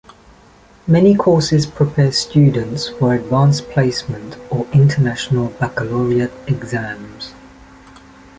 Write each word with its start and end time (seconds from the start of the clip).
Many 0.87 1.13
courses 1.13 1.67
prepare 1.67 2.11
students 2.11 2.89
for 2.89 3.13
Advanced 3.13 3.69
Placement 3.69 4.35
or 4.49 4.65
International 4.73 5.49
Baccalaureate 5.59 6.33
Exams. 6.47 7.35